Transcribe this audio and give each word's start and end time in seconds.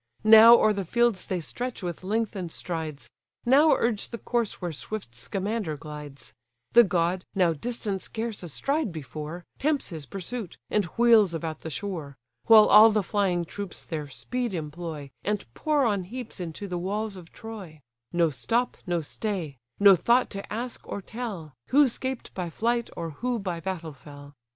Now 0.23 0.55
o'er 0.55 0.73
the 0.73 0.83
fields 0.83 1.27
they 1.27 1.39
stretch 1.39 1.83
with 1.83 2.03
lengthen'd 2.03 2.51
strides, 2.51 3.07
Now 3.45 3.73
urge 3.75 4.09
the 4.09 4.17
course 4.17 4.59
where 4.59 4.71
swift 4.71 5.13
Scamander 5.13 5.77
glides: 5.77 6.33
The 6.73 6.83
god, 6.83 7.23
now 7.35 7.53
distant 7.53 8.01
scarce 8.01 8.41
a 8.41 8.49
stride 8.49 8.91
before, 8.91 9.45
Tempts 9.59 9.89
his 9.89 10.07
pursuit, 10.07 10.57
and 10.71 10.85
wheels 10.97 11.35
about 11.35 11.61
the 11.61 11.69
shore; 11.69 12.17
While 12.47 12.65
all 12.65 12.89
the 12.89 13.03
flying 13.03 13.45
troops 13.45 13.85
their 13.85 14.09
speed 14.09 14.55
employ, 14.55 15.11
And 15.23 15.45
pour 15.53 15.85
on 15.85 16.05
heaps 16.05 16.39
into 16.39 16.67
the 16.67 16.79
walls 16.79 17.15
of 17.15 17.31
Troy: 17.31 17.79
No 18.11 18.31
stop, 18.31 18.77
no 18.87 19.01
stay; 19.01 19.57
no 19.79 19.95
thought 19.95 20.31
to 20.31 20.51
ask, 20.51 20.81
or 20.87 21.03
tell, 21.03 21.53
Who 21.67 21.87
'scaped 21.87 22.33
by 22.33 22.49
flight, 22.49 22.89
or 22.97 23.11
who 23.11 23.37
by 23.37 23.59
battle 23.59 23.93
fell. 23.93 24.33